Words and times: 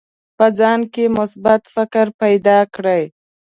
په 0.37 0.45
ځان 0.59 0.79
کې 0.93 1.03
مثبت 1.17 1.61
فکر 1.75 2.05
پیدا 2.21 2.59
کړئ. 2.75 3.03